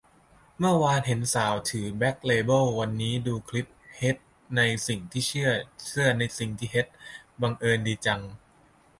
[0.57, 3.67] เมื่อวานเห็นสาวถือแบ็คเลเบิล วันนี้ดูคลิป
[3.97, 4.17] "เฮ็ด
[4.57, 5.49] ในสิ่งที่เซื่อ
[5.87, 6.87] เซื่อในสิ่งที่เฮ็ด"
[7.41, 8.21] บังเอิญดีจัง